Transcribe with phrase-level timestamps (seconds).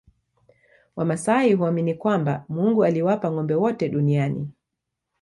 [0.95, 4.51] Wamasai huamini kwamba Mungu aliwapa ngombe wote duniani